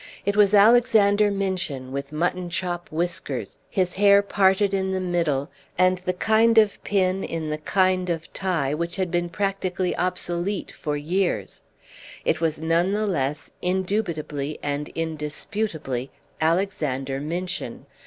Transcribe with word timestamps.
It 0.25 0.35
was 0.35 0.55
Alexander 0.55 1.29
Minchin 1.29 1.91
with 1.91 2.11
mutton 2.11 2.49
chop 2.49 2.89
whiskers, 2.91 3.59
his 3.69 3.93
hair 3.93 4.23
parted 4.23 4.73
in 4.73 4.93
the 4.93 4.99
middle, 4.99 5.51
and 5.77 5.99
the 5.99 6.13
kind 6.13 6.57
of 6.57 6.83
pin 6.83 7.23
in 7.23 7.51
the 7.51 7.59
kind 7.59 8.09
of 8.09 8.33
tie 8.33 8.73
which 8.73 8.95
had 8.95 9.11
been 9.11 9.29
practically 9.29 9.95
obsolete 9.97 10.71
for 10.71 10.97
years; 10.97 11.61
it 12.25 12.41
was 12.41 12.59
none 12.59 12.93
the 12.93 13.05
less 13.05 13.51
indubitably 13.61 14.57
and 14.63 14.89
indisputably 14.95 16.09
Alexander 16.41 17.19
Minchin. 17.21 17.85